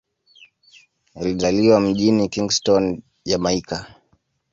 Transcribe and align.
Alizaliwa 1.15 1.79
mjini 1.79 2.29
Kingston, 2.29 3.01
Jamaika. 3.25 3.95